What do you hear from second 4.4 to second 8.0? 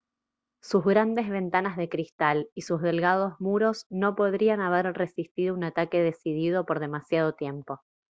haber resistido un ataque decidido por demasiado tiempo